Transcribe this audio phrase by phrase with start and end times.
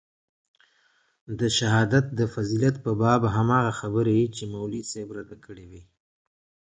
[1.39, 5.83] د شهادت د فضيلت په باب هماغه خبرې چې مولوي صاحب راته کړې وې.